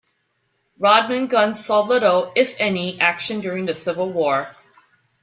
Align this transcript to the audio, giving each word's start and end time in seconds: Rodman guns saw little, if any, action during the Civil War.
Rodman 0.79 1.27
guns 1.27 1.63
saw 1.63 1.81
little, 1.81 2.31
if 2.35 2.55
any, 2.57 2.99
action 2.99 3.39
during 3.39 3.67
the 3.67 3.73
Civil 3.75 4.11
War. 4.11 4.49